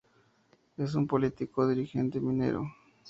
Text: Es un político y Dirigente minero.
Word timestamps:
Es 0.77 0.95
un 0.95 1.05
político 1.05 1.63
y 1.71 1.75
Dirigente 1.75 2.19
minero. 2.19 2.65